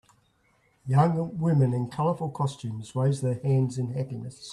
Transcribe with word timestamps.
Young 0.87 1.37
women 1.37 1.75
in 1.75 1.87
colorful 1.91 2.31
costumes 2.31 2.95
raise 2.95 3.21
their 3.21 3.39
hands 3.43 3.77
in 3.77 3.89
happiness. 3.93 4.49